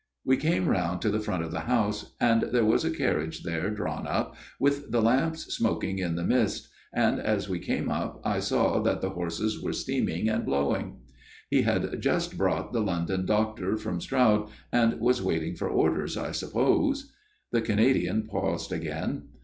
"We 0.25 0.35
came 0.35 0.67
round 0.67 0.99
to 1.03 1.09
the 1.11 1.19
front 1.19 1.43
of 1.43 1.51
the 1.51 1.59
house; 1.69 2.15
and 2.19 2.41
there 2.51 2.65
was 2.65 2.83
a 2.83 2.89
carriage 2.89 3.43
there 3.43 3.69
drawn 3.69 4.07
up, 4.07 4.35
with 4.59 4.89
the 4.89 4.99
lamps 4.99 5.53
smoking 5.55 5.99
in 5.99 6.15
the 6.15 6.23
mist, 6.23 6.69
and 6.91 7.19
as 7.19 7.47
we 7.47 7.59
came 7.59 7.87
up 7.87 8.19
I 8.25 8.39
saw 8.39 8.81
that 8.81 9.01
the 9.01 9.11
horses 9.11 9.61
were 9.61 9.73
steaming 9.73 10.27
and 10.27 10.43
blowing. 10.43 11.01
He 11.51 11.61
had 11.61 12.01
just 12.01 12.35
brought 12.35 12.73
the 12.73 12.81
London 12.81 13.27
doctor 13.27 13.77
from 13.77 14.01
Stroud 14.01 14.49
and 14.71 14.99
was 14.99 15.21
waiting 15.21 15.53
for 15.55 15.69
orders, 15.69 16.17
I 16.17 16.31
suppose." 16.31 17.13
The 17.51 17.61
Canadian 17.61 18.23
paused 18.25 18.71
again. 18.71 19.25